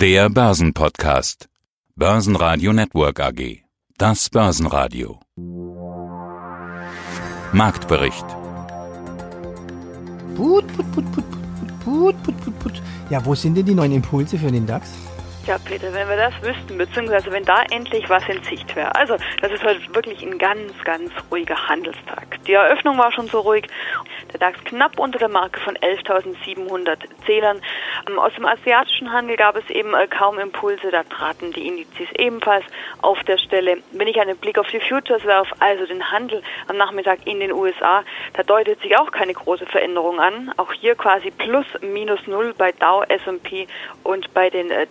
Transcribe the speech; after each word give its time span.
Der 0.00 0.30
Börsenpodcast. 0.30 1.50
Börsenradio 1.94 2.72
Network 2.72 3.20
AG. 3.20 3.64
Das 3.98 4.30
Börsenradio. 4.30 5.20
Marktbericht. 7.52 8.24
Put, 10.34 10.66
put, 10.68 10.90
put, 10.92 11.04
put, 11.04 11.20
put, 11.20 11.82
put, 11.84 12.22
put, 12.22 12.40
put, 12.40 12.58
put. 12.60 12.82
Ja, 13.10 13.22
wo 13.26 13.34
sind 13.34 13.58
denn 13.58 13.66
die 13.66 13.74
neuen 13.74 13.92
Impulse 13.92 14.38
für 14.38 14.50
den 14.50 14.66
DAX? 14.66 14.88
Ja, 15.50 15.58
Peter, 15.58 15.92
wenn 15.92 16.08
wir 16.08 16.16
das 16.16 16.32
wüssten, 16.42 16.78
beziehungsweise 16.78 17.32
wenn 17.32 17.44
da 17.44 17.64
endlich 17.72 18.08
was 18.08 18.22
in 18.28 18.40
Sicht 18.44 18.76
wäre. 18.76 18.94
Also, 18.94 19.16
das 19.42 19.50
ist 19.50 19.64
heute 19.64 19.80
wirklich 19.92 20.22
ein 20.22 20.38
ganz, 20.38 20.72
ganz 20.84 21.10
ruhiger 21.28 21.56
Handelstag. 21.68 22.38
Die 22.46 22.52
Eröffnung 22.52 22.96
war 22.96 23.10
schon 23.10 23.26
so 23.26 23.40
ruhig. 23.40 23.66
Der 24.32 24.38
DAX 24.38 24.62
knapp 24.62 25.00
unter 25.00 25.18
der 25.18 25.28
Marke 25.28 25.58
von 25.58 25.76
11.700 25.76 26.98
Zählern. 27.26 27.60
Ähm, 28.08 28.20
aus 28.20 28.32
dem 28.34 28.46
asiatischen 28.46 29.12
Handel 29.12 29.36
gab 29.36 29.56
es 29.56 29.68
eben 29.70 29.92
äh, 29.92 30.06
kaum 30.06 30.38
Impulse. 30.38 30.92
Da 30.92 31.02
traten 31.02 31.52
die 31.52 31.66
Indizes 31.66 32.06
ebenfalls 32.16 32.64
auf 33.02 33.20
der 33.24 33.38
Stelle. 33.38 33.78
Wenn 33.90 34.06
ich 34.06 34.20
einen 34.20 34.36
Blick 34.36 34.56
auf 34.56 34.68
die 34.68 34.78
Futures 34.78 35.24
werfe, 35.24 35.52
also 35.58 35.84
den 35.84 36.12
Handel 36.12 36.42
am 36.68 36.76
Nachmittag 36.76 37.26
in 37.26 37.40
den 37.40 37.50
USA, 37.50 38.04
da 38.34 38.44
deutet 38.44 38.80
sich 38.82 38.96
auch 38.96 39.10
keine 39.10 39.34
große 39.34 39.66
Veränderung 39.66 40.20
an. 40.20 40.52
Auch 40.58 40.72
hier 40.72 40.94
quasi 40.94 41.32
plus 41.32 41.66
minus 41.80 42.24
null 42.28 42.54
bei 42.56 42.70
Dow, 42.70 43.02
S&P 43.08 43.66
und 44.04 44.32
bei 44.32 44.48
den 44.48 44.70
äh, 44.70 44.86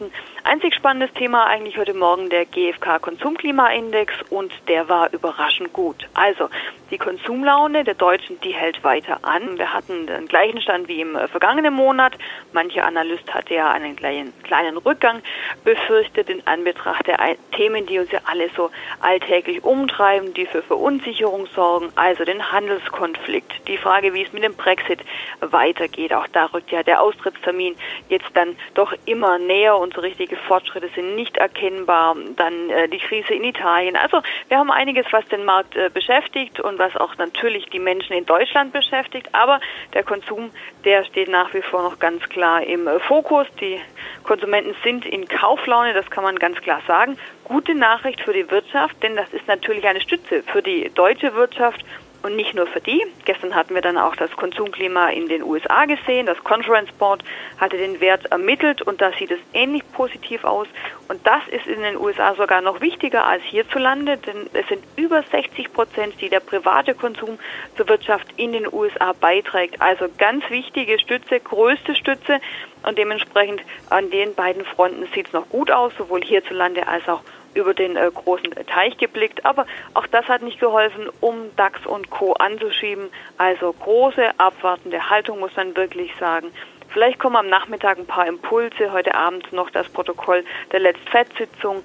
werden 0.00 0.12
Einzig 0.48 0.74
spannendes 0.74 1.12
Thema 1.12 1.44
eigentlich 1.44 1.76
heute 1.76 1.92
Morgen 1.92 2.30
der 2.30 2.46
GfK 2.46 3.02
Konsumklimaindex 3.02 4.14
und 4.30 4.50
der 4.66 4.88
war 4.88 5.12
überraschend 5.12 5.74
gut. 5.74 6.08
Also 6.14 6.48
die 6.90 6.96
Konsumlaune 6.96 7.84
der 7.84 7.92
Deutschen, 7.92 8.40
die 8.40 8.54
hält 8.54 8.82
weiter 8.82 9.18
an. 9.20 9.58
Wir 9.58 9.74
hatten 9.74 10.06
den 10.06 10.26
gleichen 10.26 10.62
Stand 10.62 10.88
wie 10.88 11.02
im 11.02 11.16
äh, 11.16 11.28
vergangenen 11.28 11.74
Monat. 11.74 12.16
Mancher 12.54 12.86
Analyst 12.86 13.34
hatte 13.34 13.52
ja 13.52 13.70
einen 13.70 13.94
kleinen, 13.94 14.32
kleinen 14.42 14.78
Rückgang 14.78 15.20
befürchtet 15.64 16.30
in 16.30 16.46
Anbetracht 16.46 17.06
der 17.06 17.18
Themen, 17.54 17.84
die 17.84 17.98
uns 17.98 18.10
ja 18.10 18.20
alle 18.24 18.48
so 18.56 18.70
alltäglich 19.00 19.62
umtreiben, 19.64 20.32
die 20.32 20.46
für 20.46 20.62
Verunsicherung 20.62 21.46
sorgen, 21.48 21.92
also 21.94 22.24
den 22.24 22.50
Handelskonflikt. 22.52 23.68
Die 23.68 23.76
Frage, 23.76 24.14
wie 24.14 24.22
es 24.22 24.32
mit 24.32 24.44
dem 24.44 24.54
Brexit 24.54 25.00
weitergeht, 25.40 26.14
auch 26.14 26.26
da 26.28 26.46
rückt 26.46 26.70
ja 26.70 26.82
der 26.82 27.02
Austrittstermin 27.02 27.76
jetzt 28.08 28.30
dann 28.32 28.56
doch 28.72 28.94
immer 29.04 29.36
näher 29.38 29.76
und 29.76 29.92
so 29.92 30.00
richtige 30.00 30.37
Fortschritte 30.38 30.88
sind 30.94 31.14
nicht 31.14 31.36
erkennbar. 31.36 32.16
Dann 32.36 32.70
äh, 32.70 32.88
die 32.88 32.98
Krise 32.98 33.34
in 33.34 33.44
Italien. 33.44 33.96
Also 33.96 34.22
wir 34.48 34.58
haben 34.58 34.70
einiges, 34.70 35.06
was 35.10 35.26
den 35.28 35.44
Markt 35.44 35.76
äh, 35.76 35.90
beschäftigt 35.92 36.60
und 36.60 36.78
was 36.78 36.96
auch 36.96 37.16
natürlich 37.18 37.66
die 37.66 37.78
Menschen 37.78 38.14
in 38.14 38.26
Deutschland 38.26 38.72
beschäftigt. 38.72 39.28
Aber 39.32 39.60
der 39.94 40.02
Konsum, 40.02 40.50
der 40.84 41.04
steht 41.04 41.28
nach 41.28 41.52
wie 41.54 41.62
vor 41.62 41.82
noch 41.82 41.98
ganz 41.98 42.22
klar 42.28 42.62
im 42.62 42.86
äh, 42.86 43.00
Fokus. 43.00 43.46
Die 43.60 43.80
Konsumenten 44.22 44.74
sind 44.82 45.04
in 45.06 45.26
Kauflaune, 45.28 45.94
das 45.94 46.10
kann 46.10 46.24
man 46.24 46.36
ganz 46.38 46.60
klar 46.60 46.80
sagen. 46.86 47.18
Gute 47.44 47.74
Nachricht 47.74 48.20
für 48.20 48.32
die 48.32 48.50
Wirtschaft, 48.50 49.02
denn 49.02 49.16
das 49.16 49.32
ist 49.32 49.46
natürlich 49.48 49.86
eine 49.86 50.00
Stütze 50.00 50.42
für 50.42 50.62
die 50.62 50.90
deutsche 50.94 51.34
Wirtschaft 51.34 51.84
und 52.22 52.36
nicht 52.36 52.54
nur 52.54 52.66
für 52.66 52.80
die. 52.80 53.04
Gestern 53.24 53.54
hatten 53.54 53.74
wir 53.74 53.82
dann 53.82 53.96
auch 53.96 54.16
das 54.16 54.30
Konsumklima 54.32 55.08
in 55.08 55.28
den 55.28 55.42
USA 55.42 55.84
gesehen. 55.84 56.26
Das 56.26 56.42
Conference 56.44 56.90
Board 56.92 57.22
hatte 57.58 57.76
den 57.76 58.00
Wert 58.00 58.26
ermittelt 58.26 58.82
und 58.82 59.00
da 59.00 59.12
sieht 59.12 59.30
es 59.30 59.38
ähnlich 59.52 59.82
positiv 59.92 60.44
aus. 60.44 60.66
Und 61.08 61.26
das 61.26 61.46
ist 61.48 61.66
in 61.66 61.82
den 61.82 61.96
USA 61.96 62.34
sogar 62.34 62.60
noch 62.60 62.80
wichtiger 62.80 63.24
als 63.24 63.42
hierzulande, 63.44 64.16
denn 64.18 64.50
es 64.52 64.66
sind 64.68 64.82
über 64.96 65.22
60 65.22 65.72
Prozent, 65.72 66.20
die 66.20 66.28
der 66.28 66.40
private 66.40 66.94
Konsum 66.94 67.38
zur 67.76 67.88
Wirtschaft 67.88 68.26
in 68.36 68.52
den 68.52 68.72
USA 68.72 69.12
beiträgt. 69.12 69.80
Also 69.80 70.06
ganz 70.18 70.48
wichtige 70.50 70.98
Stütze, 70.98 71.40
größte 71.40 71.94
Stütze. 71.94 72.40
Und 72.82 72.98
dementsprechend 72.98 73.60
an 73.90 74.10
den 74.10 74.34
beiden 74.34 74.64
Fronten 74.64 75.06
sieht 75.14 75.28
es 75.28 75.32
noch 75.32 75.48
gut 75.48 75.70
aus, 75.70 75.92
sowohl 75.98 76.22
hierzulande 76.22 76.86
als 76.86 77.08
auch 77.08 77.22
über 77.54 77.74
den 77.74 77.96
äh, 77.96 78.10
großen 78.12 78.50
Teich 78.66 78.96
geblickt. 78.98 79.44
Aber 79.44 79.66
auch 79.94 80.06
das 80.06 80.26
hat 80.28 80.42
nicht 80.42 80.60
geholfen, 80.60 81.08
um 81.20 81.54
DAX 81.56 81.86
und 81.86 82.10
Co. 82.10 82.32
anzuschieben. 82.34 83.08
Also 83.36 83.72
große 83.72 84.38
abwartende 84.38 85.10
Haltung 85.10 85.40
muss 85.40 85.54
man 85.56 85.76
wirklich 85.76 86.14
sagen. 86.18 86.50
Vielleicht 86.90 87.18
kommen 87.18 87.36
am 87.36 87.48
Nachmittag 87.48 87.98
ein 87.98 88.06
paar 88.06 88.26
Impulse, 88.26 88.92
heute 88.92 89.14
Abend 89.14 89.52
noch 89.52 89.70
das 89.70 89.88
Protokoll 89.90 90.44
der 90.72 90.80
Letzt-Fed-Sitzung. 90.80 91.84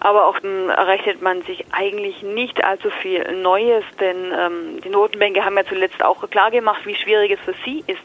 Aber 0.00 0.26
auch 0.26 0.38
dann 0.38 0.70
rechnet 0.70 1.22
man 1.22 1.42
sich 1.42 1.64
eigentlich 1.72 2.22
nicht 2.22 2.62
allzu 2.62 2.90
viel 2.90 3.32
Neues, 3.32 3.84
denn 3.98 4.32
ähm, 4.32 4.80
die 4.82 4.90
Notenbänke 4.90 5.44
haben 5.44 5.56
ja 5.56 5.64
zuletzt 5.64 6.02
auch 6.04 6.28
klar 6.30 6.50
gemacht, 6.50 6.86
wie 6.86 6.94
schwierig 6.94 7.32
es 7.32 7.40
für 7.40 7.54
sie 7.64 7.82
ist, 7.86 8.04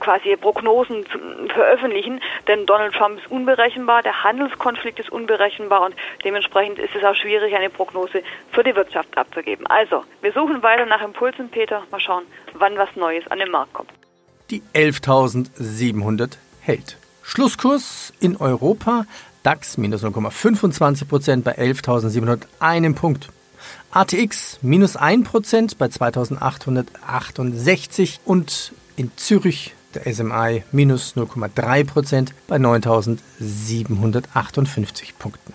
quasi 0.00 0.36
Prognosen 0.36 1.04
veröffentlichen, 1.52 2.20
denn 2.48 2.66
Donald 2.66 2.94
Trump 2.94 3.18
ist 3.18 3.30
unberechenbar, 3.30 4.02
der 4.02 4.24
Handelskonflikt 4.24 5.00
ist 5.00 5.10
unberechenbar 5.10 5.82
und 5.82 5.94
dementsprechend 6.24 6.78
ist 6.78 6.94
es 6.94 7.04
auch 7.04 7.14
schwierig, 7.14 7.54
eine 7.54 7.70
Prognose 7.70 8.22
für 8.52 8.62
die 8.62 8.74
Wirtschaft 8.74 9.16
abzugeben. 9.16 9.66
Also, 9.66 10.04
wir 10.20 10.32
suchen 10.32 10.62
weiter 10.62 10.86
nach 10.86 11.02
Impulsen, 11.02 11.48
Peter. 11.48 11.82
Mal 11.90 12.00
schauen, 12.00 12.24
wann 12.54 12.76
was 12.76 12.94
Neues 12.96 13.26
an 13.30 13.38
den 13.38 13.50
Markt 13.50 13.72
kommt. 13.72 13.90
Die 14.50 14.62
11.700 14.74 16.36
hält. 16.60 16.98
Schlusskurs 17.22 18.12
in 18.20 18.36
Europa 18.36 19.06
DAX 19.42 19.78
minus 19.78 20.04
0,25 20.04 21.08
Prozent 21.08 21.44
bei 21.44 21.56
11.701 21.56 22.94
Punkt. 22.94 23.30
ATX 23.90 24.58
minus 24.62 24.96
1 24.96 25.28
Prozent 25.28 25.76
bei 25.78 25.86
2.868 25.86 28.18
und 28.24 28.72
in 28.96 29.10
Zürich 29.16 29.74
der 29.94 30.12
SMI 30.12 30.64
minus 30.72 31.14
0,3% 31.16 32.30
bei 32.46 32.56
9.758 32.56 35.14
Punkten. 35.18 35.54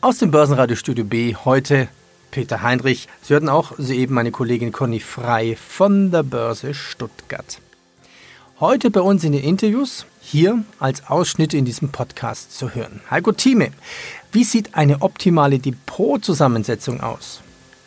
Aus 0.00 0.18
dem 0.18 0.30
Börsenradiostudio 0.30 1.04
B 1.04 1.34
heute 1.34 1.88
Peter 2.30 2.62
Heinrich. 2.62 3.08
Sie 3.22 3.32
hörten 3.32 3.48
auch 3.48 3.72
soeben 3.78 4.14
meine 4.14 4.30
Kollegin 4.32 4.72
Conny 4.72 5.00
Frei 5.00 5.56
von 5.56 6.10
der 6.10 6.24
Börse 6.24 6.74
Stuttgart. 6.74 7.60
Heute 8.60 8.90
bei 8.90 9.00
uns 9.00 9.24
in 9.24 9.32
den 9.32 9.44
Interviews, 9.44 10.06
hier 10.20 10.64
als 10.80 11.08
Ausschnitte 11.08 11.56
in 11.56 11.64
diesem 11.64 11.90
Podcast 11.90 12.56
zu 12.56 12.74
hören. 12.74 13.00
Heiko 13.10 13.32
Thieme, 13.32 13.70
wie 14.32 14.42
sieht 14.42 14.74
eine 14.74 15.02
optimale 15.02 15.58
Depot-Zusammensetzung 15.58 17.00
aus? 17.00 17.40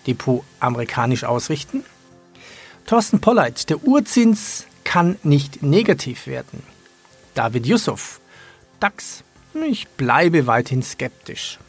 Depot 0.07 0.43
amerikanisch 0.59 1.25
ausrichten? 1.25 1.83
Thorsten 2.87 3.19
Polleit, 3.19 3.69
der 3.69 3.83
Urzins 3.83 4.65
kann 4.85 5.17
nicht 5.21 5.61
negativ 5.61 6.25
werden. 6.25 6.63
David 7.35 7.65
Yusuf, 7.65 8.21
DAX, 8.79 9.25
ich 9.69 9.89
bleibe 9.89 10.47
weiterhin 10.47 10.81
skeptisch. 10.81 11.59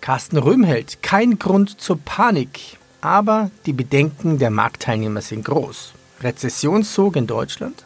Carsten 0.00 0.38
Röhmheld, 0.38 1.02
kein 1.02 1.38
Grund 1.38 1.78
zur 1.82 1.98
Panik, 1.98 2.78
aber 3.02 3.50
die 3.66 3.74
Bedenken 3.74 4.38
der 4.38 4.48
Marktteilnehmer 4.48 5.20
sind 5.20 5.44
groß. 5.44 5.92
Rezessionszug 6.22 7.16
in 7.16 7.26
Deutschland? 7.26 7.84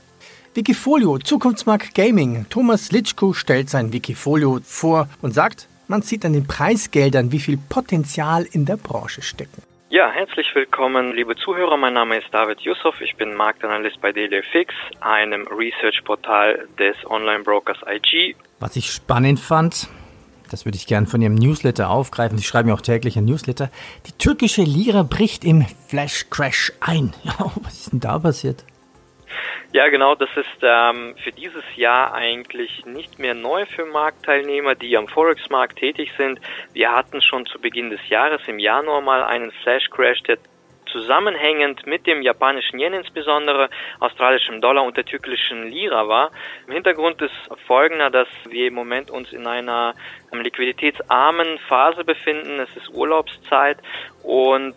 Wikifolio, 0.55 1.19
Zukunftsmarkt 1.19 1.97
Gaming. 1.97 2.47
Thomas 2.49 2.93
Litschko 2.93 3.33
stellt 3.33 3.71
sein 3.71 3.93
Wikifolio 3.93 4.61
vor 4.62 5.09
und 5.21 5.35
sagt, 5.35 5.67
man 5.89 6.03
sieht 6.03 6.25
an 6.25 6.33
den 6.33 6.47
Preisgeldern, 6.47 7.33
wie 7.33 7.41
viel 7.41 7.56
Potenzial 7.56 8.45
in 8.45 8.67
der 8.67 8.77
Branche 8.77 9.23
stecken. 9.23 9.62
Ja, 9.97 10.11
herzlich 10.11 10.55
willkommen, 10.55 11.15
liebe 11.15 11.37
Zuhörer. 11.37 11.79
Mein 11.79 11.95
Name 11.95 12.19
ist 12.19 12.27
David 12.31 12.61
Yusuf. 12.61 13.01
Ich 13.01 13.17
bin 13.17 13.33
Marktanalyst 13.33 13.99
bei 14.03 14.12
DailyFix, 14.12 14.75
einem 15.01 15.47
Research-Portal 15.47 16.69
des 16.79 16.97
Online-Brokers 17.07 17.79
IG. 17.89 18.37
Was 18.61 18.77
ich 18.77 18.91
spannend 18.91 19.41
fand, 19.41 19.89
das 20.51 20.67
würde 20.67 20.77
ich 20.77 20.87
gerne 20.87 21.06
von 21.06 21.23
Ihrem 21.23 21.37
Newsletter 21.37 21.89
aufgreifen. 21.89 22.37
Sie 22.37 22.45
schreiben 22.45 22.69
ja 22.69 22.75
auch 22.75 22.83
täglich 22.83 23.17
ein 23.17 23.25
Newsletter. 23.25 23.71
Die 24.05 24.12
türkische 24.12 24.65
Lira 24.65 25.03
bricht 25.03 25.47
im 25.47 25.65
Flash-Crash 25.89 26.75
ein. 26.81 27.15
Ja, 27.25 27.51
was 27.62 27.81
ist 27.81 27.93
denn 27.93 28.01
da 28.01 28.19
passiert? 28.19 28.67
Ja, 29.76 29.88
genau, 29.88 30.14
das 30.14 30.31
ist 30.34 30.62
ähm, 30.62 31.16
für 31.22 31.32
dieses 31.32 31.62
Jahr 31.76 32.14
eigentlich 32.14 32.87
nicht 32.87 33.19
mehr 33.19 33.34
neu 33.34 33.67
für 33.67 33.84
Marktteilnehmer, 33.84 34.75
die 34.75 34.96
am 34.96 35.06
Forex-Markt 35.06 35.76
tätig 35.76 36.12
sind. 36.17 36.40
Wir 36.73 36.93
hatten 36.93 37.20
schon 37.20 37.44
zu 37.44 37.61
Beginn 37.61 37.90
des 37.90 38.00
Jahres 38.08 38.40
im 38.46 38.58
Januar 38.58 39.02
mal 39.02 39.23
einen 39.23 39.52
Flash-Crash, 39.52 40.23
der 40.23 40.38
zusammenhängend 40.90 41.87
mit 41.87 42.06
dem 42.06 42.23
japanischen 42.23 42.78
Yen 42.81 42.94
insbesondere, 42.94 43.69
australischem 44.00 44.62
Dollar 44.62 44.82
und 44.82 44.96
der 44.96 45.05
türkischen 45.05 45.70
Lira 45.70 46.08
war. 46.08 46.31
Im 46.67 46.72
Hintergrund 46.72 47.20
ist 47.20 47.34
folgender, 47.67 48.08
dass 48.08 48.29
wir 48.49 48.69
im 48.69 48.75
Moment 48.75 49.11
uns 49.11 49.31
in 49.34 49.46
einer 49.46 49.93
liquiditätsarmen 50.32 51.58
Phase 51.69 52.02
befinden. 52.02 52.61
Es 52.61 52.75
ist 52.76 52.88
Urlaubszeit 52.94 53.76
und 54.22 54.75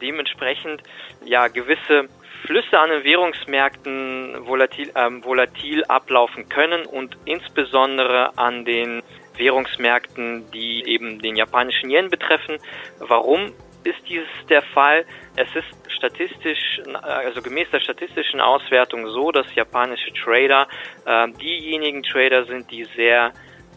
dementsprechend 0.00 0.82
ja 1.24 1.48
gewisse 1.48 2.08
Flüsse 2.46 2.78
an 2.78 2.90
den 2.90 3.04
Währungsmärkten 3.04 4.46
volatil, 4.46 4.92
ähm, 4.94 5.24
volatil 5.24 5.84
ablaufen 5.84 6.48
können 6.48 6.86
und 6.86 7.16
insbesondere 7.24 8.36
an 8.38 8.64
den 8.64 9.02
Währungsmärkten, 9.36 10.50
die 10.52 10.84
eben 10.86 11.18
den 11.18 11.36
japanischen 11.36 11.90
Yen 11.90 12.08
betreffen. 12.08 12.58
Warum? 12.98 13.52
ist 13.86 14.00
dies 14.08 14.24
der 14.48 14.62
Fall. 14.62 15.04
Es 15.36 15.48
ist 15.54 15.92
statistisch, 15.92 16.80
also 17.02 17.40
gemäß 17.40 17.70
der 17.70 17.80
statistischen 17.80 18.40
Auswertung 18.40 19.06
so, 19.08 19.30
dass 19.30 19.46
japanische 19.54 20.12
Trader 20.12 20.66
äh, 21.04 21.28
diejenigen 21.40 22.02
Trader 22.02 22.44
sind, 22.46 22.70
die 22.70 22.84
sehr 22.96 23.32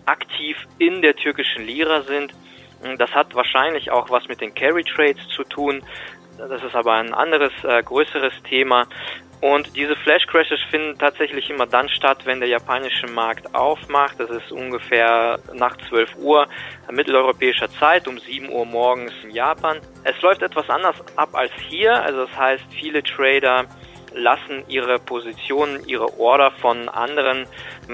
aktiv 0.05 0.57
in 0.79 1.01
der 1.01 1.15
türkischen 1.15 1.65
Lira 1.65 2.01
sind. 2.01 2.33
Das 2.97 3.11
hat 3.11 3.35
wahrscheinlich 3.35 3.91
auch 3.91 4.09
was 4.09 4.27
mit 4.27 4.41
den 4.41 4.53
Carry 4.53 4.83
Trades 4.83 5.27
zu 5.35 5.43
tun. 5.43 5.83
Das 6.37 6.63
ist 6.63 6.75
aber 6.75 6.93
ein 6.93 7.13
anderes, 7.13 7.51
äh, 7.63 7.83
größeres 7.83 8.33
Thema. 8.43 8.87
Und 9.41 9.75
diese 9.77 9.95
Flash 9.95 10.25
Crashes 10.27 10.59
finden 10.69 10.97
tatsächlich 10.99 11.49
immer 11.49 11.65
dann 11.65 11.87
statt, 11.87 12.25
wenn 12.25 12.41
der 12.41 12.49
japanische 12.49 13.07
Markt 13.07 13.55
aufmacht. 13.55 14.19
Das 14.19 14.29
ist 14.29 14.51
ungefähr 14.51 15.39
nach 15.53 15.77
12 15.87 16.15
Uhr 16.17 16.47
mitteleuropäischer 16.91 17.69
Zeit, 17.71 18.07
um 18.07 18.17
7 18.19 18.49
Uhr 18.49 18.65
morgens 18.65 19.13
in 19.23 19.31
Japan. 19.31 19.79
Es 20.03 20.21
läuft 20.21 20.41
etwas 20.41 20.69
anders 20.69 20.95
ab 21.15 21.29
als 21.33 21.53
hier. 21.69 21.93
Also 22.03 22.25
das 22.25 22.37
heißt, 22.37 22.65
viele 22.69 23.01
Trader 23.01 23.65
lassen 24.13 24.63
ihre 24.67 24.99
Positionen, 24.99 25.87
ihre 25.87 26.19
Order 26.19 26.51
von 26.51 26.89
anderen 26.89 27.45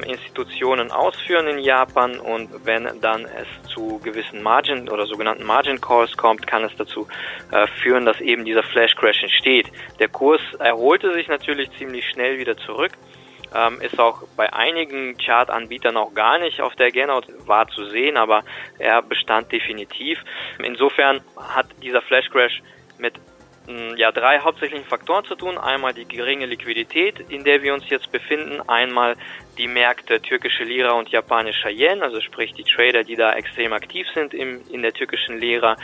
Institutionen 0.06 0.91
ausführen 0.91 1.47
in 1.47 1.59
Japan 1.59 2.19
und 2.19 2.65
wenn 2.65 2.89
dann 3.01 3.25
es 3.25 3.69
zu 3.69 4.00
gewissen 4.03 4.41
Margin 4.44 4.89
oder 4.89 5.06
sogenannten 5.06 5.44
Margin 5.44 5.79
Calls 5.81 6.15
kommt, 6.17 6.47
kann 6.47 6.63
es 6.63 6.75
dazu 6.77 7.07
äh, 7.51 7.67
führen, 7.81 8.06
dass 8.06 8.19
eben 8.21 8.45
dieser 8.45 8.63
Flash 8.63 8.95
Crash 8.95 9.23
entsteht. 9.23 9.71
Der 10.00 10.09
Kurs 10.09 10.41
erholte 10.59 11.13
sich 11.13 11.27
natürlich 11.27 11.69
ziemlich 11.77 12.07
schnell 12.09 12.38
wieder 12.38 12.57
zurück. 12.57 12.91
Ähm, 13.53 13.79
ist 13.79 14.00
auch 14.00 14.23
bei 14.35 14.51
einigen 14.51 15.17
Chart-Anbietern 15.17 15.95
auch 15.95 16.13
gar 16.13 16.39
nicht 16.39 16.59
auf 16.62 16.75
der 16.75 16.88
Agenda 16.88 17.21
war 17.45 17.67
zu 17.69 17.85
sehen, 17.85 18.17
aber 18.17 18.44
er 18.79 19.01
bestand 19.01 19.51
definitiv. 19.51 20.19
Insofern 20.62 21.21
hat 21.38 21.67
dieser 21.81 22.01
Flash 22.01 22.29
Crash 22.29 22.62
mit 22.97 23.13
ja, 23.95 24.12
drei 24.12 24.39
hauptsächlichen 24.39 24.85
Faktoren 24.85 25.25
zu 25.25 25.35
tun. 25.35 25.57
Einmal 25.57 25.94
die 25.94 26.06
geringe 26.06 26.45
Liquidität, 26.45 27.19
in 27.29 27.44
der 27.44 27.63
wir 27.63 27.73
uns 27.73 27.89
jetzt 27.89 28.12
befinden. 28.12 28.62
Einmal 28.67 29.15
die 29.57 29.68
Märkte 29.68 30.22
türkische 30.22 30.63
Lira 30.63 30.92
und 30.92 31.10
japanischer 31.10 31.69
Yen, 31.69 32.02
also 32.02 32.22
sprich 32.22 32.54
die 32.54 32.63
Trader, 32.63 33.04
die 33.04 33.16
da 33.16 33.34
extrem 33.34 33.74
aktiv 33.74 34.07
sind 34.13 34.34
im, 34.34 34.62
in 34.69 34.81
der 34.81 34.94
türkischen 34.94 35.40
Lira. 35.40 35.78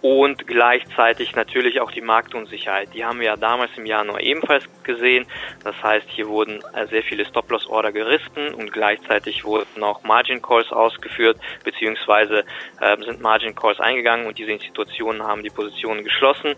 Und 0.00 0.46
gleichzeitig 0.46 1.34
natürlich 1.34 1.80
auch 1.80 1.90
die 1.90 2.00
Marktunsicherheit. 2.00 2.94
Die 2.94 3.04
haben 3.04 3.18
wir 3.20 3.26
ja 3.26 3.36
damals 3.36 3.70
im 3.76 3.86
Januar 3.86 4.20
ebenfalls 4.20 4.64
gesehen. 4.84 5.26
Das 5.64 5.80
heißt, 5.82 6.06
hier 6.08 6.28
wurden 6.28 6.62
äh, 6.74 6.86
sehr 6.86 7.02
viele 7.02 7.24
Stop-Loss-Order 7.24 7.92
gerissen 7.92 8.54
und 8.54 8.72
gleichzeitig 8.72 9.44
wurden 9.44 9.82
auch 9.82 10.02
Margin 10.04 10.42
Calls 10.42 10.70
ausgeführt, 10.70 11.38
beziehungsweise 11.64 12.44
äh, 12.80 12.96
sind 13.04 13.20
Margin 13.20 13.54
Calls 13.54 13.80
eingegangen 13.80 14.26
und 14.26 14.38
diese 14.38 14.52
Institutionen 14.52 15.22
haben 15.22 15.42
die 15.42 15.50
Positionen 15.50 16.04
geschlossen 16.04 16.54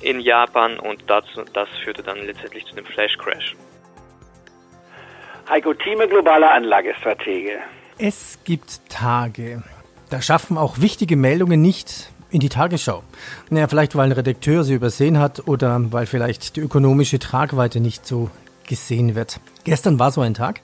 in 0.00 0.20
Japan 0.20 0.78
und 0.78 1.08
das, 1.08 1.24
das 1.52 1.68
führte 1.84 2.02
dann 2.02 2.26
letztendlich 2.26 2.66
zu 2.66 2.74
dem 2.74 2.84
Flash 2.84 3.16
Crash. 3.16 3.54
Heiko 5.48 5.74
Thieme, 5.74 6.08
globaler 6.08 6.52
Anlagestratege. 6.52 7.58
Es 7.98 8.38
gibt 8.44 8.88
Tage, 8.88 9.62
da 10.10 10.22
schaffen 10.22 10.56
auch 10.56 10.80
wichtige 10.80 11.16
Meldungen 11.16 11.60
nicht 11.60 12.10
in 12.30 12.40
die 12.40 12.48
Tagesschau. 12.48 13.02
Naja, 13.50 13.68
vielleicht 13.68 13.94
weil 13.94 14.06
ein 14.06 14.12
Redakteur 14.12 14.64
sie 14.64 14.74
übersehen 14.74 15.18
hat 15.18 15.46
oder 15.46 15.78
weil 15.92 16.06
vielleicht 16.06 16.56
die 16.56 16.60
ökonomische 16.60 17.18
Tragweite 17.18 17.80
nicht 17.80 18.06
so 18.06 18.30
gesehen 18.66 19.14
wird. 19.14 19.40
Gestern 19.64 19.98
war 19.98 20.10
so 20.10 20.20
ein 20.20 20.34
Tag. 20.34 20.60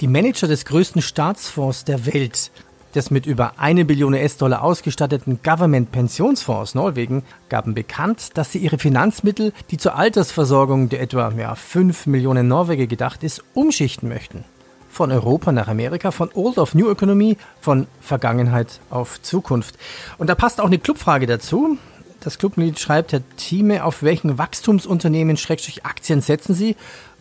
Die 0.00 0.08
Manager 0.08 0.46
des 0.46 0.66
größten 0.66 1.00
Staatsfonds 1.00 1.84
der 1.84 2.04
Welt 2.04 2.50
des 2.96 3.10
mit 3.10 3.26
über 3.26 3.52
eine 3.58 3.84
Billion 3.84 4.14
US-Dollar 4.14 4.62
ausgestatteten 4.62 5.40
Government-Pensionsfonds 5.44 6.74
Norwegen 6.74 7.22
gaben 7.48 7.74
bekannt, 7.74 8.30
dass 8.34 8.50
sie 8.50 8.58
ihre 8.58 8.78
Finanzmittel, 8.78 9.52
die 9.70 9.76
zur 9.76 9.94
Altersversorgung 9.96 10.88
der 10.88 11.02
etwa 11.02 11.30
ja, 11.38 11.54
5 11.54 12.06
Millionen 12.06 12.48
Norweger 12.48 12.86
gedacht 12.86 13.22
ist, 13.22 13.44
umschichten 13.54 14.08
möchten. 14.08 14.44
Von 14.90 15.12
Europa 15.12 15.52
nach 15.52 15.68
Amerika, 15.68 16.10
von 16.10 16.30
Old 16.32 16.58
auf 16.58 16.74
New 16.74 16.90
Economy, 16.90 17.36
von 17.60 17.86
Vergangenheit 18.00 18.80
auf 18.88 19.20
Zukunft. 19.20 19.76
Und 20.16 20.30
da 20.30 20.34
passt 20.34 20.58
auch 20.58 20.66
eine 20.66 20.78
Clubfrage 20.78 21.26
dazu. 21.26 21.76
Das 22.20 22.38
Clubmitglied 22.38 22.80
schreibt, 22.80 23.12
Herr 23.12 23.20
Thieme, 23.36 23.84
auf 23.84 24.02
welchen 24.02 24.38
Wachstumsunternehmen 24.38 25.36
Schrägstrich 25.36 25.84
Aktien 25.84 26.22
setzen 26.22 26.54
Sie? 26.54 26.76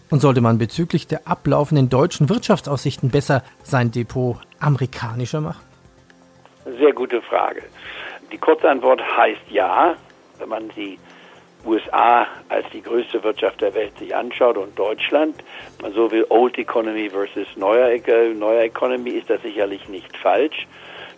Und 0.10 0.22
sollte 0.22 0.40
man 0.40 0.58
bezüglich 0.58 1.08
der 1.08 1.28
ablaufenden 1.28 1.90
deutschen 1.90 2.30
Wirtschaftsaussichten 2.30 3.10
besser 3.10 3.44
sein 3.64 3.92
Depot 3.92 4.38
amerikanischer 4.60 5.42
machen? 5.42 5.65
Sehr 6.66 6.94
gute 6.94 7.22
Frage. 7.22 7.62
Die 8.32 8.40
Kurzantwort 8.40 9.00
heißt 9.00 9.52
ja, 9.52 9.96
wenn 10.40 10.50
man 10.50 10.70
die 10.70 10.98
USA 11.64 12.26
als 12.50 12.66
die 12.74 12.82
größte 12.82 13.24
Wirtschaft 13.24 13.62
der 13.62 13.76
Welt 13.76 13.98
sich 14.00 14.16
anschaut 14.16 14.58
und 14.58 14.78
Deutschland, 14.78 15.36
man 15.82 15.94
so 15.94 16.10
will 16.10 16.26
Old 16.30 16.58
Economy 16.58 17.10
versus 17.12 17.48
neuer, 17.56 17.90
neuer 18.34 18.64
Economy, 18.64 19.12
ist 19.12 19.30
das 19.30 19.44
sicherlich 19.44 19.88
nicht 19.90 20.18
falsch. 20.18 20.68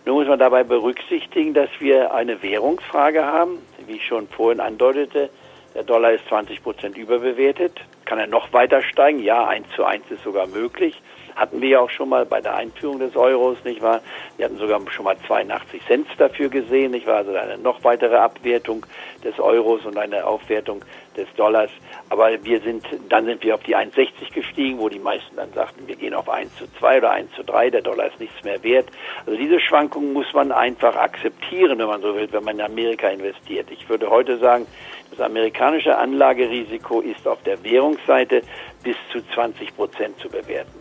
Nur 0.04 0.16
muss 0.16 0.28
man 0.28 0.38
dabei 0.38 0.64
berücksichtigen, 0.64 1.54
dass 1.54 1.70
wir 1.80 2.12
eine 2.12 2.42
Währungsfrage 2.42 3.24
haben, 3.24 3.58
wie 3.86 3.96
ich 3.96 4.06
schon 4.06 4.28
vorhin 4.28 4.60
andeutete. 4.60 5.30
Der 5.74 5.82
Dollar 5.82 6.12
ist 6.12 6.26
20 6.28 6.62
Prozent 6.62 6.98
überbewertet. 6.98 7.80
Kann 8.08 8.18
er 8.18 8.26
noch 8.26 8.54
weiter 8.54 8.80
steigen? 8.80 9.18
Ja, 9.18 9.46
1 9.46 9.66
zu 9.76 9.84
1 9.84 10.10
ist 10.10 10.22
sogar 10.22 10.46
möglich. 10.46 10.98
Hatten 11.36 11.60
wir 11.60 11.68
ja 11.68 11.80
auch 11.80 11.90
schon 11.90 12.08
mal 12.08 12.24
bei 12.24 12.40
der 12.40 12.54
Einführung 12.56 12.98
des 12.98 13.14
Euros, 13.14 13.62
nicht 13.64 13.82
wahr? 13.82 14.00
Wir 14.38 14.46
hatten 14.46 14.56
sogar 14.56 14.80
schon 14.90 15.04
mal 15.04 15.18
82 15.26 15.84
Cent 15.86 16.06
dafür 16.16 16.48
gesehen, 16.48 16.92
nicht 16.92 17.06
wahr? 17.06 17.18
Also 17.18 17.36
eine 17.36 17.58
noch 17.58 17.84
weitere 17.84 18.16
Abwertung 18.16 18.86
des 19.22 19.38
Euros 19.38 19.84
und 19.84 19.98
eine 19.98 20.24
Aufwertung 20.24 20.82
des 21.18 21.28
Dollars. 21.36 21.70
Aber 22.08 22.30
wir 22.42 22.60
sind, 22.60 22.86
dann 23.08 23.26
sind 23.26 23.42
wir 23.44 23.54
auf 23.54 23.62
die 23.64 23.76
1,60 23.76 24.32
gestiegen, 24.32 24.78
wo 24.78 24.88
die 24.88 24.98
meisten 24.98 25.36
dann 25.36 25.52
sagten, 25.52 25.86
wir 25.86 25.96
gehen 25.96 26.14
auf 26.14 26.28
1 26.28 26.56
zu 26.56 26.64
2 26.78 26.98
oder 26.98 27.10
1 27.10 27.32
zu 27.32 27.42
3, 27.44 27.70
der 27.70 27.82
Dollar 27.82 28.06
ist 28.06 28.18
nichts 28.20 28.42
mehr 28.44 28.62
wert. 28.62 28.86
Also 29.26 29.38
diese 29.38 29.60
Schwankungen 29.60 30.12
muss 30.12 30.32
man 30.32 30.52
einfach 30.52 30.96
akzeptieren, 30.96 31.78
wenn 31.78 31.86
man 31.86 32.00
so 32.00 32.14
will, 32.14 32.28
wenn 32.30 32.44
man 32.44 32.58
in 32.58 32.64
Amerika 32.64 33.08
investiert. 33.08 33.70
Ich 33.70 33.88
würde 33.88 34.08
heute 34.08 34.38
sagen, 34.38 34.66
das 35.10 35.20
amerikanische 35.20 35.96
Anlagerisiko 35.98 37.00
ist 37.00 37.26
auf 37.26 37.42
der 37.42 37.62
Währungsseite 37.64 38.42
bis 38.82 38.96
zu 39.12 39.20
20 39.34 39.76
Prozent 39.76 40.18
zu 40.20 40.28
bewerten 40.28 40.77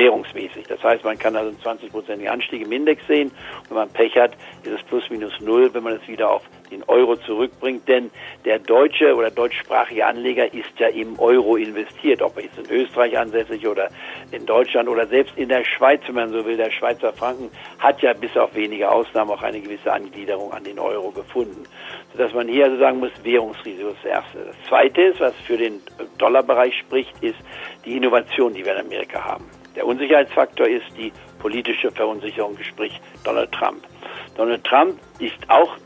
währungsmäßig. 0.00 0.66
Das 0.66 0.82
heißt, 0.82 1.04
man 1.04 1.18
kann 1.18 1.36
also 1.36 1.50
einen 1.50 1.78
20-prozentigen 1.78 2.28
Anstieg 2.28 2.62
im 2.62 2.72
Index 2.72 3.06
sehen. 3.06 3.30
Wenn 3.68 3.76
man 3.76 3.90
Pech 3.90 4.16
hat, 4.16 4.32
ist 4.62 4.72
es 4.72 4.82
plus 4.84 5.08
minus 5.10 5.38
null, 5.40 5.72
wenn 5.74 5.82
man 5.82 5.94
es 5.94 6.08
wieder 6.08 6.30
auf 6.30 6.42
den 6.70 6.82
Euro 6.84 7.16
zurückbringt. 7.16 7.86
Denn 7.86 8.10
der 8.44 8.58
deutsche 8.58 9.14
oder 9.14 9.30
deutschsprachige 9.30 10.06
Anleger 10.06 10.52
ist 10.54 10.78
ja 10.78 10.88
im 10.88 11.18
Euro 11.18 11.56
investiert, 11.56 12.22
ob 12.22 12.36
er 12.36 12.44
jetzt 12.44 12.58
in 12.58 12.70
Österreich 12.70 13.18
ansässig 13.18 13.66
oder 13.66 13.88
in 14.30 14.46
Deutschland 14.46 14.88
oder 14.88 15.06
selbst 15.06 15.36
in 15.36 15.48
der 15.48 15.64
Schweiz, 15.64 16.00
wenn 16.06 16.14
man 16.14 16.30
so 16.30 16.44
will. 16.46 16.56
Der 16.56 16.70
Schweizer 16.70 17.12
Franken 17.12 17.50
hat 17.78 18.00
ja 18.00 18.14
bis 18.14 18.34
auf 18.36 18.54
wenige 18.54 18.90
Ausnahmen 18.90 19.30
auch 19.30 19.42
eine 19.42 19.60
gewisse 19.60 19.92
Angliederung 19.92 20.52
an 20.52 20.64
den 20.64 20.78
Euro 20.78 21.10
gefunden. 21.10 21.64
Sodass 22.12 22.32
man 22.32 22.48
hier 22.48 22.64
also 22.64 22.78
sagen 22.78 23.00
muss, 23.00 23.10
Währungsrisiko 23.22 23.90
ist 23.90 23.98
das 24.02 24.10
Erste. 24.10 24.38
Das 24.46 24.56
Zweite 24.68 25.02
ist, 25.02 25.20
was 25.20 25.34
für 25.46 25.58
den 25.58 25.80
Dollarbereich 26.16 26.74
spricht, 26.78 27.12
ist 27.22 27.38
die 27.84 27.96
Innovation, 27.96 28.54
die 28.54 28.64
wir 28.64 28.72
in 28.74 28.86
Amerika 28.86 29.24
haben. 29.24 29.59
Der 29.76 29.86
Unsicherheitsfaktor 29.86 30.66
ist 30.66 30.86
die 30.96 31.12
politische 31.38 31.90
Verunsicherung, 31.90 32.56
sprich 32.62 33.00
Donald 33.24 33.52
Trump. 33.52 33.86
Donald 34.36 34.64
Trump 34.64 34.98
ist 35.18 35.38
auch 35.48 35.76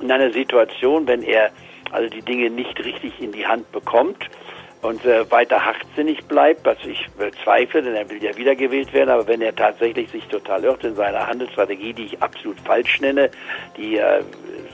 in 0.00 0.10
einer 0.10 0.32
Situation, 0.32 1.06
wenn 1.06 1.22
er 1.22 1.50
also 1.90 2.08
die 2.08 2.22
Dinge 2.22 2.50
nicht 2.50 2.78
richtig 2.84 3.20
in 3.20 3.32
die 3.32 3.46
Hand 3.46 3.70
bekommt 3.72 4.28
und 4.82 5.04
äh, 5.04 5.28
weiter 5.30 5.64
hartsinnig 5.64 6.24
bleibt, 6.26 6.64
was 6.64 6.78
ich 6.84 7.08
bezweifle, 7.18 7.82
denn 7.82 7.94
er 7.94 8.08
will 8.08 8.22
ja 8.22 8.36
wiedergewählt 8.36 8.92
werden, 8.92 9.10
aber 9.10 9.26
wenn 9.26 9.40
er 9.40 9.54
tatsächlich 9.54 10.10
sich 10.10 10.24
total 10.26 10.64
irrt 10.64 10.84
in 10.84 10.94
seiner 10.94 11.26
Handelsstrategie, 11.26 11.92
die 11.92 12.04
ich 12.04 12.22
absolut 12.22 12.60
falsch 12.60 13.00
nenne, 13.00 13.30
die 13.76 13.96
äh, 13.96 14.22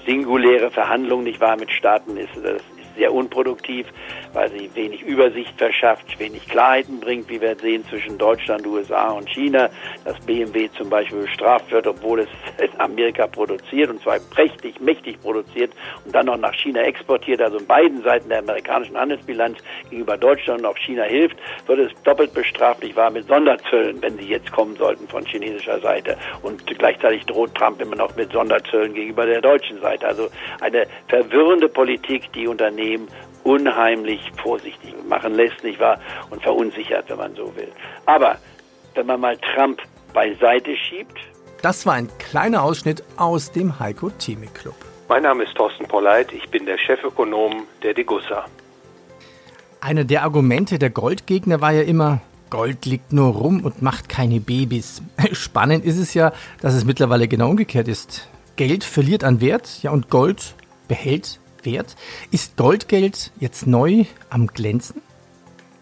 singuläre 0.04 0.70
Verhandlung 0.70 1.22
nicht 1.22 1.40
wahr 1.40 1.56
mit 1.56 1.70
Staaten 1.70 2.16
ist, 2.16 2.30
das 2.42 2.62
sehr 2.96 3.12
unproduktiv, 3.12 3.86
weil 4.32 4.50
sie 4.50 4.70
wenig 4.74 5.02
Übersicht 5.02 5.56
verschafft, 5.56 6.18
wenig 6.18 6.48
Klarheiten 6.48 7.00
bringt, 7.00 7.28
wie 7.28 7.40
wir 7.40 7.56
sehen, 7.56 7.84
zwischen 7.88 8.18
Deutschland, 8.18 8.66
USA 8.66 9.10
und 9.10 9.28
China, 9.28 9.68
dass 10.04 10.18
BMW 10.20 10.68
zum 10.76 10.90
Beispiel 10.90 11.22
bestraft 11.22 11.70
wird, 11.70 11.86
obwohl 11.86 12.20
es 12.20 12.28
in 12.58 12.80
Amerika 12.80 13.26
produziert 13.26 13.90
und 13.90 14.02
zwar 14.02 14.18
prächtig, 14.18 14.80
mächtig 14.80 15.20
produziert 15.20 15.72
und 16.04 16.14
dann 16.14 16.26
noch 16.26 16.36
nach 16.36 16.54
China 16.54 16.82
exportiert, 16.82 17.40
also 17.40 17.58
in 17.58 17.66
beiden 17.66 18.02
Seiten 18.02 18.28
der 18.28 18.38
amerikanischen 18.38 18.96
Handelsbilanz 18.96 19.58
gegenüber 19.90 20.16
Deutschland 20.16 20.60
und 20.60 20.66
auch 20.66 20.78
China 20.78 21.04
hilft, 21.04 21.36
wird 21.66 21.78
es 21.80 22.02
doppelt 22.02 22.32
bestraft, 22.34 22.84
ich 22.84 22.94
war 22.96 23.10
mit 23.10 23.26
Sonderzöllen, 23.26 24.00
wenn 24.02 24.16
sie 24.18 24.26
jetzt 24.26 24.50
kommen 24.52 24.76
sollten 24.76 25.08
von 25.08 25.24
chinesischer 25.24 25.80
Seite. 25.80 26.16
Und 26.42 26.66
gleichzeitig 26.66 27.24
droht 27.26 27.54
Trump 27.54 27.80
immer 27.80 27.96
noch 27.96 28.14
mit 28.16 28.32
Sonderzöllen 28.32 28.94
gegenüber 28.94 29.26
der 29.26 29.40
deutschen 29.40 29.80
Seite. 29.80 30.06
Also 30.06 30.28
eine 30.60 30.86
verwirrende 31.08 31.68
Politik, 31.68 32.32
die 32.32 32.46
Unternehmen 32.46 32.83
Unternehmen 32.84 33.08
unheimlich 33.44 34.20
vorsichtig 34.42 34.94
machen 35.08 35.34
lässt, 35.34 35.62
nicht 35.62 35.78
wahr? 35.80 35.98
Und 36.30 36.42
verunsichert, 36.42 37.08
wenn 37.08 37.18
man 37.18 37.34
so 37.34 37.54
will. 37.56 37.70
Aber 38.06 38.38
wenn 38.94 39.06
man 39.06 39.20
mal 39.20 39.36
Trump 39.54 39.80
beiseite 40.12 40.76
schiebt. 40.76 41.18
Das 41.60 41.84
war 41.86 41.94
ein 41.94 42.08
kleiner 42.18 42.62
Ausschnitt 42.62 43.02
aus 43.16 43.52
dem 43.52 43.78
Heiko 43.78 44.10
Thieme 44.10 44.46
Club. 44.46 44.76
Mein 45.08 45.22
Name 45.22 45.44
ist 45.44 45.54
Thorsten 45.54 45.86
Polleit, 45.86 46.32
ich 46.32 46.48
bin 46.48 46.64
der 46.64 46.78
Chefökonom 46.78 47.64
der 47.82 47.92
Degussa. 47.92 48.46
Einer 49.80 50.04
der 50.04 50.22
Argumente 50.22 50.78
der 50.78 50.88
Goldgegner 50.88 51.60
war 51.60 51.72
ja 51.72 51.82
immer, 51.82 52.22
Gold 52.48 52.86
liegt 52.86 53.12
nur 53.12 53.34
rum 53.34 53.62
und 53.62 53.82
macht 53.82 54.08
keine 54.08 54.40
Babys. 54.40 55.02
Spannend 55.32 55.84
ist 55.84 55.98
es 55.98 56.14
ja, 56.14 56.32
dass 56.62 56.74
es 56.74 56.86
mittlerweile 56.86 57.28
genau 57.28 57.50
umgekehrt 57.50 57.88
ist. 57.88 58.28
Geld 58.56 58.84
verliert 58.84 59.24
an 59.24 59.42
Wert, 59.42 59.82
ja, 59.82 59.90
und 59.90 60.08
Gold 60.08 60.54
behält 60.88 61.40
Wert. 61.64 61.96
Ist 62.30 62.56
Goldgeld 62.56 63.32
jetzt 63.38 63.66
neu 63.66 64.04
am 64.30 64.46
Glänzen? 64.46 65.02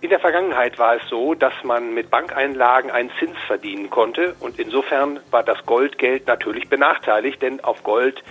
In 0.03 0.11
der 0.11 0.19
Vergangenheit 0.19 0.81
war 0.81 0.97
es 0.97 1.03
so, 1.09 1.35
dass 1.35 1.53
man 1.63 1.95
mit 1.95 2.11
Bankeinlagen 2.11 2.91
einen 2.91 3.11
Zins 3.21 3.37
verdienen 3.47 3.89
konnte 3.89 4.35
und 4.41 4.59
insofern 4.59 5.21
war 5.31 5.45
das 5.45 5.65
Goldgeld 5.65 6.27
natürlich 6.27 6.69
benachteiligt, 6.69 7.41
denn 7.41 7.63
auf 7.63 7.85
Gold 7.85 8.23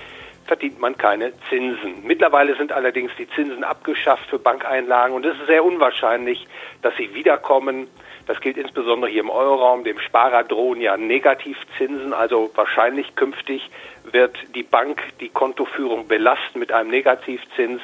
verdient 0.45 0.81
man 0.81 0.97
keine 0.97 1.31
Zinsen. 1.49 2.03
Mittlerweile 2.03 2.57
sind 2.57 2.73
allerdings 2.73 3.13
die 3.17 3.29
Zinsen 3.29 3.63
abgeschafft 3.63 4.29
für 4.29 4.37
Bankeinlagen 4.37 5.15
und 5.15 5.25
es 5.25 5.39
ist 5.39 5.47
sehr 5.47 5.63
unwahrscheinlich, 5.63 6.45
dass 6.81 6.93
sie 6.97 7.13
wiederkommen. 7.13 7.87
Das 8.31 8.39
gilt 8.39 8.55
insbesondere 8.55 9.11
hier 9.11 9.23
im 9.23 9.29
Euroraum. 9.29 9.83
Dem 9.83 9.99
Sparer 9.99 10.45
drohen 10.45 10.79
ja 10.79 10.95
Negativzinsen, 10.95 12.13
also 12.13 12.49
wahrscheinlich 12.55 13.17
künftig 13.17 13.69
wird 14.09 14.37
die 14.55 14.63
Bank 14.63 15.03
die 15.19 15.27
Kontoführung 15.27 16.07
belasten 16.07 16.57
mit 16.57 16.71
einem 16.71 16.89
Negativzins 16.89 17.81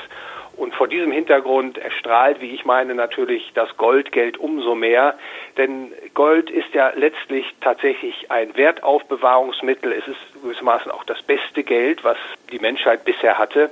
und 0.56 0.74
vor 0.74 0.88
diesem 0.88 1.12
Hintergrund 1.12 1.78
erstrahlt, 1.78 2.40
wie 2.40 2.52
ich 2.52 2.64
meine, 2.64 2.96
natürlich 2.96 3.52
das 3.56 3.76
Goldgeld 3.76 4.38
umso 4.38 4.74
mehr. 4.74 5.20
Denn 5.58 5.92
Gold 6.14 6.50
ist 6.50 6.74
ja 6.74 6.94
letztlich 6.96 7.46
tatsächlich 7.60 8.32
ein 8.32 8.56
Wertaufbewahrungsmittel. 8.56 9.92
Es 9.92 10.08
ist 10.08 10.42
gewissermaßen 10.42 10.92
auch 10.92 11.04
das 11.04 11.22
beste 11.24 11.64
Geld, 11.64 12.06
was 12.06 12.18
die 12.54 12.60
Menschheit 12.60 13.04
bisher 13.04 13.38
hatte. 13.38 13.70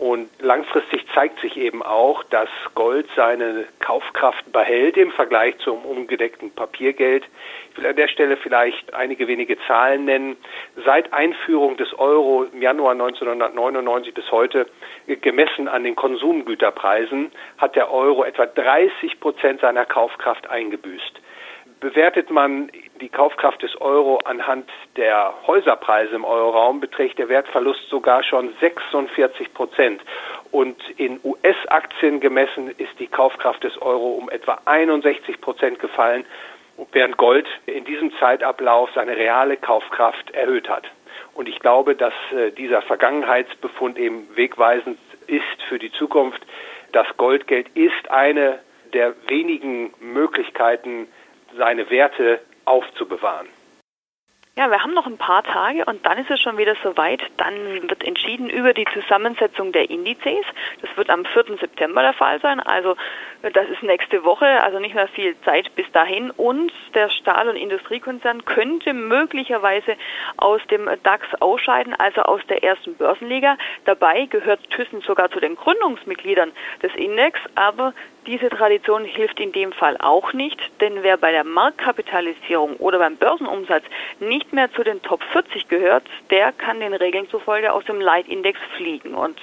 Und 0.00 0.30
langfristig 0.40 1.04
zeigt 1.14 1.40
sich 1.40 1.58
eben 1.58 1.82
auch, 1.82 2.24
dass 2.24 2.48
Gold 2.74 3.06
seine 3.16 3.66
Kaufkraft 3.80 4.50
behält 4.50 4.96
im 4.96 5.12
Vergleich 5.12 5.58
zum 5.58 5.84
ungedeckten 5.84 6.52
Papiergeld. 6.52 7.22
Ich 7.70 7.76
will 7.76 7.86
an 7.86 7.96
der 7.96 8.08
Stelle 8.08 8.38
vielleicht 8.38 8.94
einige 8.94 9.28
wenige 9.28 9.58
Zahlen 9.66 10.06
nennen. 10.06 10.38
Seit 10.86 11.12
Einführung 11.12 11.76
des 11.76 11.92
Euro 11.98 12.44
im 12.44 12.62
Januar 12.62 12.92
1999 12.92 14.14
bis 14.14 14.32
heute, 14.32 14.64
gemessen 15.06 15.68
an 15.68 15.84
den 15.84 15.96
Konsumgüterpreisen, 15.96 17.30
hat 17.58 17.76
der 17.76 17.92
Euro 17.92 18.24
etwa 18.24 18.46
30 18.46 19.20
Prozent 19.20 19.60
seiner 19.60 19.84
Kaufkraft 19.84 20.48
eingebüßt. 20.48 21.20
Bewertet 21.80 22.30
man 22.30 22.70
die 23.00 23.08
Kaufkraft 23.08 23.62
des 23.62 23.80
Euro 23.80 24.18
anhand 24.18 24.68
der 24.96 25.32
Häuserpreise 25.46 26.14
im 26.14 26.26
Euroraum, 26.26 26.78
beträgt 26.78 27.18
der 27.18 27.30
Wertverlust 27.30 27.88
sogar 27.88 28.22
schon 28.22 28.52
46 28.60 29.54
Prozent. 29.54 30.02
Und 30.50 30.76
in 30.98 31.18
US-Aktien 31.24 32.20
gemessen 32.20 32.70
ist 32.76 32.98
die 32.98 33.06
Kaufkraft 33.06 33.64
des 33.64 33.80
Euro 33.80 34.10
um 34.10 34.28
etwa 34.28 34.60
61 34.66 35.40
Prozent 35.40 35.78
gefallen, 35.78 36.26
während 36.92 37.16
Gold 37.16 37.46
in 37.64 37.84
diesem 37.86 38.12
Zeitablauf 38.18 38.90
seine 38.94 39.16
reale 39.16 39.56
Kaufkraft 39.56 40.32
erhöht 40.32 40.68
hat. 40.68 40.84
Und 41.32 41.48
ich 41.48 41.60
glaube, 41.60 41.94
dass 41.94 42.14
äh, 42.36 42.50
dieser 42.50 42.82
Vergangenheitsbefund 42.82 43.98
eben 43.98 44.28
wegweisend 44.34 44.98
ist 45.26 45.62
für 45.68 45.78
die 45.78 45.92
Zukunft. 45.92 46.42
Das 46.92 47.06
Goldgeld 47.16 47.68
ist 47.74 48.10
eine 48.10 48.58
der 48.92 49.14
wenigen 49.28 49.94
Möglichkeiten, 50.00 51.08
seine 51.56 51.90
Werte 51.90 52.40
aufzubewahren. 52.64 53.48
Ja, 54.60 54.68
wir 54.68 54.82
haben 54.82 54.92
noch 54.92 55.06
ein 55.06 55.16
paar 55.16 55.42
Tage 55.42 55.84
und 55.86 56.04
dann 56.04 56.18
ist 56.18 56.30
es 56.30 56.38
schon 56.40 56.58
wieder 56.58 56.74
soweit. 56.82 57.22
Dann 57.38 57.88
wird 57.88 58.04
entschieden 58.04 58.50
über 58.50 58.74
die 58.74 58.84
Zusammensetzung 58.92 59.72
der 59.72 59.88
Indizes. 59.88 60.44
Das 60.82 60.94
wird 60.96 61.08
am 61.08 61.24
4. 61.24 61.56
September 61.58 62.02
der 62.02 62.12
Fall 62.12 62.40
sein. 62.40 62.60
Also 62.60 62.94
das 63.42 63.68
ist 63.70 63.82
nächste 63.82 64.22
Woche, 64.24 64.44
also 64.44 64.78
nicht 64.78 64.94
mehr 64.94 65.08
viel 65.08 65.34
Zeit 65.46 65.74
bis 65.76 65.90
dahin. 65.92 66.30
Und 66.32 66.72
der 66.94 67.08
Stahl- 67.08 67.48
und 67.48 67.56
Industriekonzern 67.56 68.44
könnte 68.44 68.92
möglicherweise 68.92 69.96
aus 70.36 70.60
dem 70.70 70.90
DAX 71.04 71.26
ausscheiden, 71.40 71.94
also 71.94 72.22
aus 72.22 72.42
der 72.48 72.62
ersten 72.62 72.96
Börsenliga. 72.96 73.56
Dabei 73.86 74.26
gehört 74.26 74.68
Thyssen 74.68 75.00
sogar 75.00 75.30
zu 75.30 75.40
den 75.40 75.56
Gründungsmitgliedern 75.56 76.52
des 76.82 76.94
Index, 76.96 77.38
aber 77.54 77.94
diese 78.26 78.48
Tradition 78.50 79.04
hilft 79.04 79.40
in 79.40 79.52
dem 79.52 79.72
Fall 79.72 79.96
auch 79.98 80.32
nicht, 80.32 80.58
denn 80.80 81.02
wer 81.02 81.16
bei 81.16 81.32
der 81.32 81.44
Marktkapitalisierung 81.44 82.76
oder 82.76 82.98
beim 82.98 83.16
Börsenumsatz 83.16 83.84
nicht 84.18 84.52
mehr 84.52 84.72
zu 84.72 84.82
den 84.82 85.02
Top 85.02 85.22
40 85.32 85.68
gehört, 85.68 86.04
der 86.30 86.52
kann 86.52 86.80
den 86.80 86.94
Regeln 86.94 87.28
zufolge 87.28 87.72
aus 87.72 87.84
dem 87.84 88.00
Leitindex 88.00 88.58
fliegen. 88.76 89.14
Und 89.14 89.38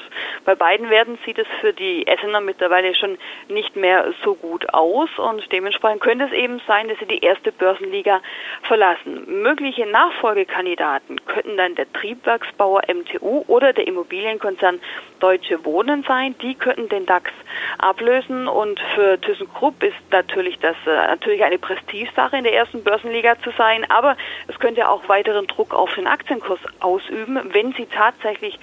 bei 0.45 0.55
beiden 0.55 0.89
werden 0.89 1.17
sieht 1.25 1.39
es 1.39 1.47
für 1.59 1.73
die 1.73 2.05
Essener 2.07 2.41
mittlerweile 2.41 2.93
schon 2.95 3.17
nicht 3.47 3.75
mehr 3.75 4.13
so 4.23 4.35
gut 4.35 4.73
aus 4.73 5.09
und 5.17 5.51
dementsprechend 5.51 6.01
könnte 6.01 6.25
es 6.25 6.31
eben 6.31 6.61
sein, 6.67 6.87
dass 6.87 6.99
sie 6.99 7.05
die 7.05 7.23
erste 7.23 7.51
Börsenliga 7.51 8.21
verlassen. 8.63 9.41
Mögliche 9.41 9.85
Nachfolgekandidaten 9.85 11.25
könnten 11.25 11.57
dann 11.57 11.75
der 11.75 11.91
Triebwerksbauer 11.93 12.81
MTU 12.87 13.43
oder 13.47 13.73
der 13.73 13.87
Immobilienkonzern 13.87 14.79
Deutsche 15.19 15.65
Wohnen 15.65 16.03
sein. 16.03 16.35
Die 16.41 16.55
könnten 16.55 16.89
den 16.89 17.05
DAX 17.05 17.31
ablösen 17.79 18.47
und 18.47 18.66
und 18.67 18.79
für 18.95 19.19
ThyssenKrupp 19.21 19.81
ist 19.81 19.95
natürlich 20.11 20.59
das 20.59 20.75
äh, 20.85 21.07
natürlich 21.07 21.43
eine 21.43 21.57
Prestigesache 21.57 22.37
in 22.37 22.43
der 22.43 22.53
ersten 22.53 22.83
Börsenliga 22.83 23.39
zu 23.41 23.51
sein, 23.57 23.89
aber 23.89 24.17
es 24.47 24.59
könnte 24.59 24.89
auch 24.89 25.07
weiteren 25.07 25.47
Druck 25.47 25.73
auf 25.73 25.93
den 25.95 26.07
Aktienkurs 26.07 26.59
ausüben, 26.79 27.39
wenn 27.53 27.71
sie 27.73 27.85
tatsächlich 27.85 28.59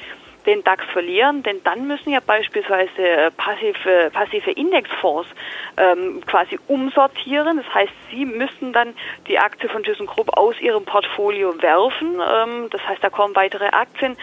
den 0.46 0.62
DAX 0.64 0.84
verlieren, 0.92 1.42
denn 1.42 1.62
dann 1.64 1.86
müssen 1.86 2.10
ja 2.10 2.20
beispielsweise 2.20 2.90
äh, 2.98 3.30
passive, 3.30 4.10
passive 4.12 4.50
Indexfonds 4.50 5.28
ähm, 5.76 6.22
quasi 6.26 6.58
umsortieren. 6.68 7.58
Das 7.58 7.74
heißt, 7.74 7.92
sie 8.10 8.24
müssten 8.24 8.72
dann 8.72 8.94
die 9.26 9.38
Aktie 9.38 9.68
von 9.68 9.82
ThyssenKrupp 9.82 10.36
aus 10.36 10.60
ihrem 10.60 10.84
Portfolio 10.84 11.60
werfen. 11.62 12.20
Ähm, 12.20 12.68
das 12.70 12.86
heißt, 12.86 13.02
da 13.02 13.10
kommen 13.10 13.34
weitere 13.34 13.66
Aktien 13.66 14.16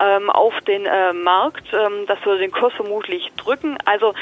ähm, 0.00 0.30
auf 0.30 0.54
den 0.66 0.86
äh, 0.86 1.12
Markt. 1.12 1.66
Ähm, 1.72 2.06
das 2.06 2.24
würde 2.24 2.40
den 2.40 2.52
Kurs 2.52 2.72
vermutlich 2.74 3.30
drücken. 3.36 3.78
Also 3.84 4.14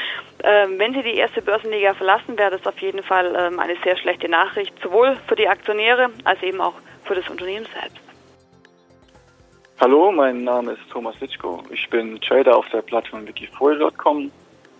ähm, 0.43 0.77
wenn 0.77 0.93
Sie 0.93 1.03
die 1.03 1.15
erste 1.15 1.41
Börsenliga 1.41 1.93
verlassen, 1.93 2.37
wäre 2.37 2.51
das 2.51 2.65
auf 2.65 2.79
jeden 2.79 3.03
Fall 3.03 3.35
ähm, 3.35 3.59
eine 3.59 3.75
sehr 3.83 3.97
schlechte 3.97 4.29
Nachricht, 4.29 4.73
sowohl 4.81 5.17
für 5.27 5.35
die 5.35 5.47
Aktionäre 5.47 6.09
als 6.23 6.41
eben 6.43 6.61
auch 6.61 6.75
für 7.03 7.15
das 7.15 7.27
Unternehmen 7.29 7.65
selbst. 7.65 8.06
Hallo, 9.79 10.11
mein 10.11 10.43
Name 10.43 10.71
ist 10.71 10.81
Thomas 10.89 11.13
Litschko. 11.19 11.61
Ich 11.69 11.87
bin 11.91 12.19
Trader 12.19 12.57
auf 12.57 12.65
der 12.73 12.81
Plattform 12.81 13.27
wikifolio.com 13.27 14.31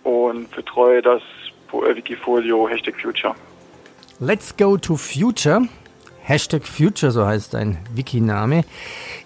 und 0.02 0.50
betreue 0.50 1.00
das 1.00 1.22
äh, 1.72 1.94
Wikifolio 1.94 2.68
Hashtag 2.68 3.00
Future. 3.00 3.32
Let's 4.18 4.56
go 4.56 4.76
to 4.76 4.96
Future. 4.96 5.68
Hashtag 6.22 6.66
Future, 6.66 7.12
so 7.12 7.24
heißt 7.24 7.54
ein 7.54 7.78
Wiki-Name. 7.94 8.64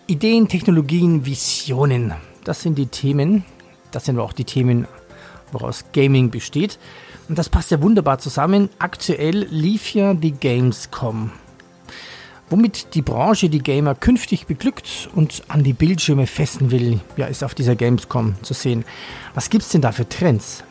Ideen, 0.09 0.47
Technologien, 0.47 1.25
Visionen. 1.25 2.13
Das 2.45 2.61
sind 2.61 2.77
die 2.77 2.89
Themen. 2.89 3.47
Das 3.93 4.05
sind 4.05 4.19
auch 4.19 4.35
die 4.35 4.45
Themen, 4.45 4.87
woraus 5.53 5.87
Gaming 5.95 6.31
besteht. 6.31 6.79
Und 7.31 7.39
das 7.39 7.49
passt 7.49 7.71
ja 7.71 7.81
wunderbar 7.81 8.19
zusammen. 8.19 8.69
Aktuell 8.79 9.47
lief 9.49 9.95
ja 9.95 10.13
die 10.13 10.33
Gamescom 10.33 11.33
Womit 12.53 12.95
die 12.95 13.01
Branche 13.01 13.49
die 13.49 13.63
Gamer 13.63 13.95
künftig 13.95 14.47
beglückt 14.47 15.09
und 15.15 15.43
an 15.49 15.65
die 15.65 15.73
Bildschirme 15.73 16.27
festen 16.27 16.71
will, 16.71 17.01
ja, 17.17 17.25
ist 17.25 17.43
auf 17.43 17.55
dieser 17.55 17.77
Gamescom 17.77 18.35
zu 18.43 18.53
sehen. 18.53 18.85
Was 19.33 19.49
gibt 19.49 19.63
es 19.63 19.71
denn 19.71 19.81
da 19.81 19.91
für 19.91 20.07
Trends? 20.07 20.63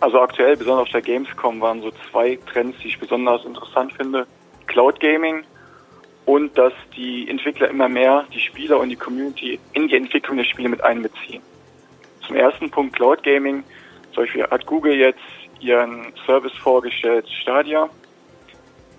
Also 0.00 0.20
aktuell, 0.20 0.54
besonders 0.58 0.82
auf 0.82 0.92
der 0.92 1.00
Gamescom, 1.00 1.62
waren 1.62 1.80
so 1.80 1.90
zwei 2.10 2.38
Trends, 2.52 2.76
die 2.82 2.88
ich 2.88 2.98
besonders 2.98 3.42
interessant 3.46 3.94
finde. 3.94 4.26
Cloud 4.66 5.00
Gaming 5.00 5.44
und 6.26 6.58
dass 6.58 6.74
die 6.94 7.26
Entwickler 7.30 7.70
immer 7.70 7.88
mehr 7.88 8.26
die 8.34 8.40
Spieler 8.40 8.78
und 8.78 8.90
die 8.90 8.96
Community 8.96 9.58
in 9.72 9.88
die 9.88 9.96
Entwicklung 9.96 10.36
der 10.36 10.44
Spiele 10.44 10.68
mit 10.68 10.84
einbeziehen. 10.84 11.40
Zum 12.26 12.36
ersten 12.36 12.70
Punkt 12.70 12.96
Cloud 12.96 13.22
Gaming. 13.22 13.64
Zum 14.12 14.24
Beispiel 14.24 14.46
hat 14.46 14.66
Google 14.66 14.94
jetzt 14.94 15.24
ihren 15.58 16.12
Service 16.26 16.52
vorgestellt, 16.58 17.26
Stadia. 17.40 17.88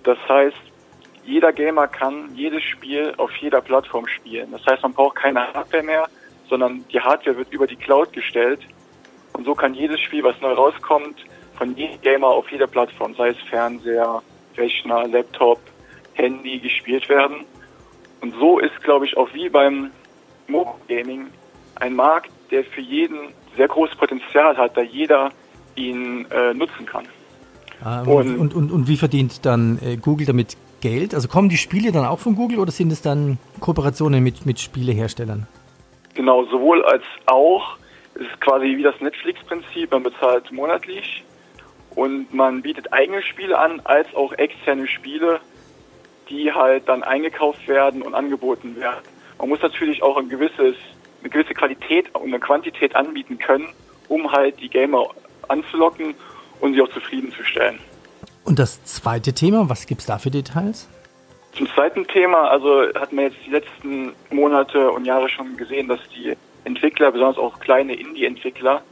Das 0.01 0.17
heißt, 0.27 0.57
jeder 1.27 1.51
Gamer 1.51 1.87
kann 1.87 2.33
jedes 2.35 2.63
Spiel 2.63 3.13
auf 3.17 3.35
jeder 3.37 3.61
Plattform 3.61 4.07
spielen. 4.07 4.51
Das 4.51 4.65
heißt, 4.65 4.81
man 4.83 4.93
braucht 4.93 5.17
keine 5.17 5.41
Hardware 5.53 5.83
mehr, 5.83 6.07
sondern 6.49 6.85
die 6.91 6.99
Hardware 6.99 7.37
wird 7.37 7.51
über 7.51 7.67
die 7.67 7.75
Cloud 7.75 8.13
gestellt. 8.13 8.61
Und 9.33 9.45
so 9.45 9.53
kann 9.53 9.73
jedes 9.73 9.99
Spiel, 9.99 10.23
was 10.23 10.39
neu 10.41 10.53
rauskommt, 10.53 11.25
von 11.57 11.75
jedem 11.75 11.99
Gamer 12.01 12.27
auf 12.27 12.49
jeder 12.51 12.67
Plattform, 12.67 13.13
sei 13.15 13.29
es 13.29 13.37
Fernseher, 13.49 14.21
Rechner, 14.55 15.07
Laptop, 15.07 15.59
Handy, 16.13 16.59
gespielt 16.59 17.07
werden. 17.09 17.45
Und 18.21 18.33
so 18.39 18.59
ist, 18.59 18.81
glaube 18.83 19.05
ich, 19.05 19.15
auch 19.17 19.31
wie 19.33 19.49
beim 19.49 19.91
Mobile 20.47 20.75
Gaming 20.87 21.27
ein 21.75 21.93
Markt, 21.93 22.31
der 22.51 22.63
für 22.63 22.81
jeden 22.81 23.33
sehr 23.55 23.67
großes 23.67 23.97
Potenzial 23.97 24.55
hat, 24.57 24.77
da 24.77 24.81
jeder 24.81 25.29
ihn 25.75 26.25
äh, 26.31 26.53
nutzen 26.53 26.85
kann. 26.85 27.05
Ah, 27.83 28.01
und, 28.01 28.39
und, 28.39 28.55
und, 28.55 28.71
und, 28.71 28.87
wie 28.87 28.97
verdient 28.97 29.45
dann 29.45 29.77
äh, 29.83 29.97
Google 29.97 30.25
damit 30.25 30.57
Geld? 30.81 31.13
Also 31.13 31.27
kommen 31.27 31.49
die 31.49 31.57
Spiele 31.57 31.91
dann 31.91 32.05
auch 32.05 32.19
von 32.19 32.35
Google 32.35 32.59
oder 32.59 32.71
sind 32.71 32.91
es 32.91 33.01
dann 33.01 33.37
Kooperationen 33.59 34.23
mit, 34.23 34.45
mit 34.45 34.59
Spieleherstellern? 34.59 35.47
Genau, 36.13 36.45
sowohl 36.45 36.83
als 36.85 37.03
auch. 37.25 37.77
Es 38.15 38.21
ist 38.21 38.41
quasi 38.41 38.65
wie 38.77 38.83
das 38.83 38.99
Netflix-Prinzip, 38.99 39.91
man 39.91 40.03
bezahlt 40.03 40.51
monatlich 40.51 41.23
und 41.91 42.33
man 42.33 42.61
bietet 42.61 42.91
eigene 42.91 43.21
Spiele 43.21 43.57
an, 43.57 43.81
als 43.83 44.07
auch 44.15 44.33
externe 44.33 44.87
Spiele, 44.87 45.39
die 46.29 46.51
halt 46.51 46.87
dann 46.87 47.03
eingekauft 47.03 47.67
werden 47.67 48.01
und 48.01 48.15
angeboten 48.15 48.75
werden. 48.75 49.03
Man 49.39 49.49
muss 49.49 49.61
natürlich 49.61 50.01
auch 50.01 50.17
ein 50.17 50.29
gewisses, 50.29 50.75
eine 51.21 51.29
gewisse 51.29 51.53
Qualität 51.53 52.13
und 52.15 52.23
eine 52.23 52.39
Quantität 52.39 52.95
anbieten 52.95 53.37
können, 53.37 53.69
um 54.07 54.31
halt 54.31 54.59
die 54.59 54.69
Gamer 54.69 55.09
anzulocken 55.47 56.15
und 56.59 56.73
sie 56.73 56.81
auch 56.81 56.89
zufriedenzustellen. 56.89 57.79
Und 58.47 58.59
das 58.59 58.81
zweite 58.85 59.33
Thema, 59.33 59.67
was 59.67 59.87
gibt 59.87 59.99
es 59.99 60.07
da 60.07 60.19
für 60.19 60.31
Details? 60.31 60.87
Zum 61.57 61.67
zweiten 61.67 62.07
Thema, 62.07 62.49
also 62.49 62.87
hat 62.95 63.11
man 63.11 63.25
jetzt 63.25 63.35
die 63.45 63.49
letzten 63.49 64.13
Monate 64.31 64.89
und 64.89 65.03
Jahre 65.03 65.27
schon 65.27 65.57
gesehen, 65.57 65.89
dass 65.89 65.99
die 66.15 66.33
Entwickler, 66.63 67.11
besonders 67.11 67.37
auch 67.37 67.59
kleine 67.59 67.95
Indie-Entwickler, 67.95 68.83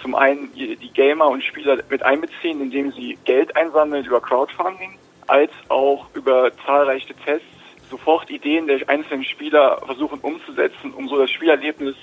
zum 0.00 0.14
einen 0.14 0.54
die 0.54 0.90
Gamer 0.94 1.26
und 1.26 1.42
Spieler 1.42 1.82
mit 1.90 2.04
einbeziehen, 2.04 2.60
indem 2.60 2.92
sie 2.92 3.18
Geld 3.24 3.56
einsammeln 3.56 4.04
über 4.04 4.20
Crowdfunding, 4.20 4.96
als 5.26 5.50
auch 5.68 6.06
über 6.14 6.52
zahlreiche 6.64 7.14
Tests 7.24 7.48
sofort 7.90 8.30
Ideen 8.30 8.68
der 8.68 8.88
einzelnen 8.88 9.24
Spieler 9.24 9.80
versuchen 9.84 10.20
umzusetzen, 10.20 10.94
um 10.94 11.08
so 11.08 11.18
das 11.18 11.32
Spielerlebnis 11.32 11.96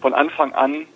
von 0.00 0.14
Anfang 0.14 0.54
an 0.54 0.86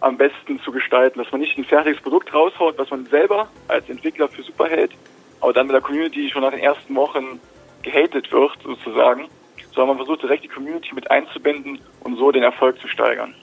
am 0.00 0.16
besten 0.16 0.60
zu 0.60 0.70
gestalten, 0.70 1.18
dass 1.18 1.30
man 1.32 1.40
nicht 1.40 1.56
ein 1.58 1.64
fertiges 1.64 2.00
Produkt 2.00 2.32
raushaut, 2.32 2.78
was 2.78 2.90
man 2.90 3.06
selber 3.06 3.48
als 3.66 3.88
Entwickler 3.88 4.28
für 4.28 4.42
super 4.42 4.68
hält, 4.68 4.92
aber 5.40 5.52
dann 5.52 5.66
mit 5.66 5.74
der 5.74 5.82
Community 5.82 6.30
schon 6.30 6.42
nach 6.42 6.50
den 6.50 6.60
ersten 6.60 6.94
Wochen 6.94 7.40
gehatet 7.82 8.30
wird, 8.32 8.52
sozusagen, 8.62 9.28
sondern 9.74 9.88
man 9.88 9.96
versucht 9.98 10.22
direkt 10.22 10.44
die 10.44 10.48
Community 10.48 10.94
mit 10.94 11.10
einzubinden 11.10 11.80
und 12.00 12.16
so 12.16 12.30
den 12.30 12.42
Erfolg 12.42 12.80
zu 12.80 12.88
steigern. 12.88 13.34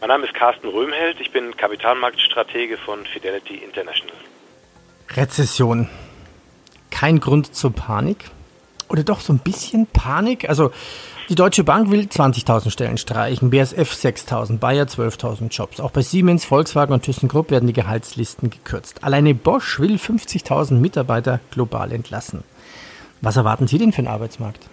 Mein 0.00 0.08
Name 0.08 0.26
ist 0.26 0.34
Carsten 0.34 0.68
Röhmheld, 0.68 1.20
ich 1.20 1.32
bin 1.32 1.56
Kapitalmarktstratege 1.56 2.76
von 2.76 3.04
Fidelity 3.04 3.56
International. 3.56 4.16
Rezession. 5.16 5.88
Kein 6.90 7.18
Grund 7.18 7.54
zur 7.54 7.72
Panik? 7.72 8.30
Oder 8.88 9.04
doch 9.04 9.20
so 9.20 9.32
ein 9.32 9.38
bisschen 9.38 9.86
Panik? 9.86 10.48
Also 10.48 10.70
die 11.28 11.34
Deutsche 11.34 11.62
Bank 11.62 11.90
will 11.90 12.00
20.000 12.00 12.70
Stellen 12.70 12.96
streichen, 12.96 13.50
BSF 13.50 13.92
6.000, 13.92 14.58
Bayer 14.58 14.86
12.000 14.86 15.50
Jobs. 15.50 15.78
Auch 15.78 15.90
bei 15.90 16.00
Siemens, 16.00 16.46
Volkswagen 16.46 16.94
und 16.94 17.02
ThyssenKrupp 17.02 17.50
werden 17.50 17.66
die 17.66 17.74
Gehaltslisten 17.74 18.48
gekürzt. 18.48 19.04
Alleine 19.04 19.34
Bosch 19.34 19.78
will 19.78 19.96
50.000 19.96 20.74
Mitarbeiter 20.74 21.40
global 21.50 21.92
entlassen. 21.92 22.44
Was 23.20 23.36
erwarten 23.36 23.66
Sie 23.66 23.76
denn 23.76 23.92
für 23.92 24.02
den 24.02 24.08
Arbeitsmarkt? 24.08 24.68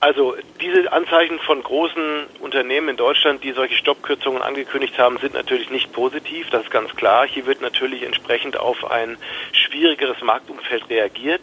Also 0.00 0.36
diese 0.60 0.92
Anzeichen 0.92 1.40
von 1.40 1.60
großen 1.60 2.26
Unternehmen 2.40 2.90
in 2.90 2.96
Deutschland, 2.96 3.42
die 3.42 3.50
solche 3.50 3.74
Stoppkürzungen 3.74 4.42
angekündigt 4.42 4.96
haben, 4.96 5.18
sind 5.18 5.34
natürlich 5.34 5.70
nicht 5.70 5.92
positiv, 5.92 6.50
das 6.50 6.62
ist 6.62 6.70
ganz 6.70 6.94
klar. 6.94 7.26
Hier 7.26 7.46
wird 7.46 7.60
natürlich 7.62 8.04
entsprechend 8.04 8.56
auf 8.56 8.88
ein 8.88 9.18
schwierigeres 9.50 10.22
Marktumfeld 10.22 10.88
reagiert. 10.88 11.42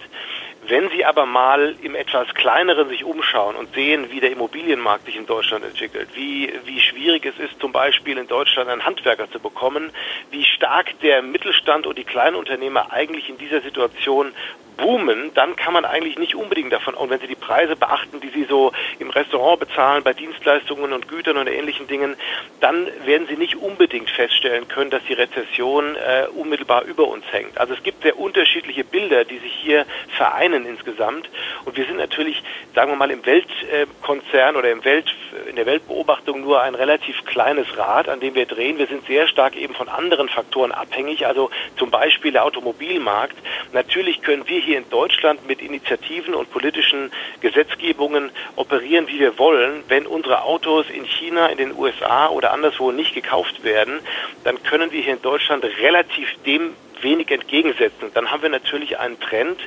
Wenn 0.68 0.90
Sie 0.90 1.06
aber 1.06 1.28
mal 1.28 1.76
im 1.84 1.94
etwas 1.94 2.34
kleineren 2.34 2.90
sich 2.90 3.04
umschauen 3.04 3.56
und 3.56 3.74
sehen, 3.76 4.10
wie 4.12 4.20
der 4.20 4.32
Immobilienmarkt 4.32 5.06
sich 5.06 5.16
in 5.16 5.28
Deutschland 5.28 5.64
entwickelt, 5.64 6.10
wie, 6.16 6.52
wie 6.66 6.80
schwierig 6.80 7.26
es 7.26 7.38
ist, 7.38 7.60
zum 7.60 7.72
Beispiel 7.72 8.18
in 8.18 8.28
Deutschland 8.28 8.70
einen 8.70 8.84
Handwerker 8.84 9.30
zu 9.30 9.40
bekommen, 9.40 9.92
wie 10.32 10.44
stark 10.44 11.00
der 11.02 11.22
Mittelstand 11.22 11.86
und 11.86 11.98
die 11.98 12.04
kleinen 12.04 12.36
Unternehmer 12.36 12.92
eigentlich 12.92 13.30
in 13.30 13.38
dieser 13.38 13.62
Situation 13.62 14.32
boomen, 14.78 15.32
dann 15.34 15.56
kann 15.56 15.74
man 15.74 15.86
eigentlich 15.86 16.18
nicht 16.18 16.36
unbedingt 16.36 16.72
davon, 16.72 16.94
und 16.94 17.10
wenn 17.10 17.20
Sie 17.20 17.28
die 17.28 17.36
Preise 17.36 17.76
beachten, 17.76 18.20
die 18.22 18.30
Sie 18.30 18.46
so 18.46 18.72
im 19.00 19.10
Restaurant 19.10 19.60
bezahlen, 19.60 20.04
bei 20.04 20.14
Dienstleistungen 20.14 20.94
und 20.94 21.08
Gütern 21.08 21.38
und 21.38 21.48
ähnlichen 21.48 21.88
Dingen, 21.88 22.16
dann 22.60 22.88
werden 23.06 23.28
Sie 23.28 23.38
nicht 23.38 23.56
unbedingt 23.56 24.10
feststellen 24.10 24.68
können, 24.68 24.90
dass 24.90 25.04
die 25.08 25.14
Rezession 25.14 25.96
äh, 25.96 26.28
unmittelbar 26.36 26.84
über 26.84 27.08
uns 27.08 27.26
hängt. 27.32 27.58
Also 27.58 27.74
es 27.74 27.84
gibt 27.84 28.04
sehr 28.04 28.18
unterschiedliche 28.18 28.84
Bilder, 28.84 29.26
die 29.26 29.40
sich 29.40 29.54
hier 29.54 29.86
vereinen 30.18 30.66
insgesamt. 30.66 31.30
Und 31.66 31.78
wir 31.78 31.86
sind 31.86 31.98
natürlich, 31.98 32.44
sagen 32.74 32.92
wir 32.92 32.96
mal, 32.96 33.12
im 33.12 33.26
Weltkonzern 33.26 34.56
oder 34.56 34.72
im 34.72 34.84
Welt, 34.86 35.14
in 35.50 35.56
der 35.56 35.66
Weltbeobachtung 35.66 36.42
nur 36.42 36.62
ein 36.62 36.76
relativ 36.76 37.26
kleines 37.26 37.78
Rad, 37.78 38.10
an 38.10 38.20
dem 38.20 38.36
wir 38.36 38.46
drehen. 38.46 38.78
Wir 38.78 38.88
sind 38.88 39.06
sehr 39.08 39.28
stark 39.28 39.56
eben 39.56 39.74
von 39.74 39.90
anderen 39.90 40.30
Faktoren 40.30 40.72
abhängig, 40.72 41.26
also 41.26 41.50
zum 41.78 41.92
Beispiel 41.92 42.32
der 42.32 42.46
Automobilmarkt. 42.46 43.36
Natürlich 43.74 44.22
können 44.22 44.48
wir 44.48 44.60
hier 44.66 44.78
in 44.78 44.90
Deutschland 44.90 45.48
mit 45.48 45.62
Initiativen 45.62 46.34
und 46.34 46.52
politischen 46.52 47.12
Gesetzgebungen 47.42 48.32
operieren, 48.56 49.08
wie 49.08 49.20
wir 49.20 49.38
wollen. 49.38 49.84
Wenn 49.88 50.06
unsere 50.08 50.44
Autos 50.44 50.88
in 50.90 51.06
China, 51.06 51.48
in 51.48 51.58
den 51.58 51.78
USA 51.78 52.30
oder 52.30 52.52
anderswo 52.52 52.92
nicht 52.92 53.14
gekauft 53.14 53.64
werden, 53.64 54.00
dann 54.44 54.62
können 54.64 54.92
wir 54.92 55.02
hier 55.02 55.14
in 55.14 55.22
Deutschland 55.22 55.64
relativ 55.64 56.28
dem 56.46 56.74
wenig 57.06 57.32
entgegensetzen. 57.32 58.10
Dann 58.14 58.30
haben 58.30 58.42
wir 58.42 58.50
natürlich 58.50 59.00
einen 59.00 59.18
Trend, 59.22 59.58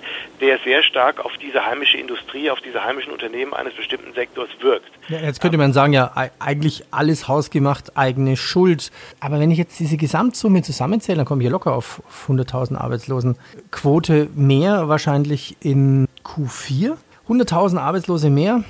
der 0.42 0.58
sehr 0.64 0.82
stark 0.82 1.24
auf 1.24 1.32
diese 1.40 1.64
heimische 1.64 1.96
Industrie, 1.96 2.50
auf 2.50 2.60
diese 2.60 2.84
heimischen 2.84 3.12
Unternehmen 3.12 3.54
eines 3.54 3.72
bestimmten 3.74 4.12
Sektors 4.12 4.50
wirkt. 4.60 4.90
Ja, 5.08 5.20
jetzt 5.20 5.40
könnte 5.40 5.56
man 5.56 5.72
sagen, 5.72 5.94
ja, 5.94 6.12
eigentlich 6.38 6.84
alles 6.90 7.28
hausgemacht, 7.28 7.96
eigene 7.96 8.36
Schuld. 8.36 8.90
Aber 9.20 9.40
wenn 9.40 9.50
ich 9.50 9.56
jetzt 9.56 9.80
diese 9.80 9.96
Gesamtsumme 9.96 10.62
zusammenzähle, 10.62 11.18
dann 11.18 11.26
komme 11.26 11.42
ich 11.42 11.48
locker 11.48 11.72
auf 11.72 12.02
100.000 12.28 12.76
Arbeitslosen. 12.76 13.38
Quote 13.70 14.28
mehr 14.34 14.88
wahrscheinlich 14.88 15.56
in 15.62 16.06
Q4. 16.24 16.96
100.000 17.28 17.78
Arbeitslose 17.78 18.28
mehr. 18.28 18.64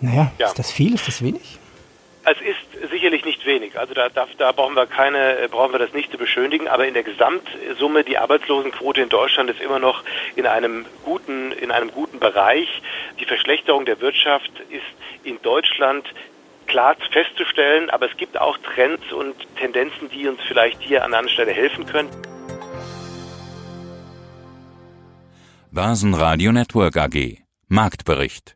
Naja, 0.00 0.32
ja. 0.38 0.46
ist 0.48 0.58
das 0.58 0.72
viel? 0.72 0.94
Ist 0.94 1.06
das 1.06 1.22
wenig? 1.22 1.58
Es 2.24 2.38
ist 2.40 2.65
sicherlich 2.90 3.24
nicht 3.24 3.44
wenig. 3.46 3.78
Also 3.78 3.94
da, 3.94 4.08
da, 4.08 4.26
da 4.38 4.52
brauchen 4.52 4.74
wir 4.74 4.86
keine, 4.86 5.38
äh, 5.38 5.48
brauchen 5.48 5.72
wir 5.72 5.78
das 5.78 5.92
nicht 5.92 6.10
zu 6.10 6.18
beschönigen. 6.18 6.68
Aber 6.68 6.86
in 6.86 6.94
der 6.94 7.02
Gesamtsumme 7.02 8.04
die 8.04 8.18
Arbeitslosenquote 8.18 9.02
in 9.02 9.08
Deutschland 9.08 9.50
ist 9.50 9.60
immer 9.60 9.78
noch 9.78 10.02
in 10.34 10.46
einem 10.46 10.86
guten, 11.04 11.52
in 11.52 11.70
einem 11.70 11.90
guten 11.90 12.18
Bereich. 12.18 12.68
Die 13.20 13.24
Verschlechterung 13.24 13.84
der 13.84 14.00
Wirtschaft 14.00 14.50
ist 14.70 14.82
in 15.24 15.40
Deutschland 15.42 16.06
klar 16.66 16.96
festzustellen, 17.12 17.90
aber 17.90 18.10
es 18.10 18.16
gibt 18.16 18.38
auch 18.38 18.58
Trends 18.58 19.12
und 19.12 19.34
Tendenzen, 19.56 20.10
die 20.10 20.26
uns 20.28 20.40
vielleicht 20.46 20.82
hier 20.82 21.04
an 21.04 21.14
einer 21.14 21.28
Stelle 21.28 21.52
helfen 21.52 21.86
können. 21.86 22.10
Börsenradio 25.70 26.52
Network 26.52 26.96
AG 26.96 27.38
Marktbericht 27.68 28.55